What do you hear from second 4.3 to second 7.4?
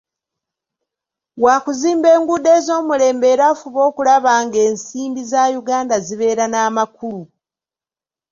ng'ensimbi za Uganda zibeera n'amakulu.